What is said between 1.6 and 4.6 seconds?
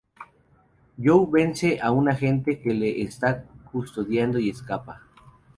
a un agente que lo está custodiando y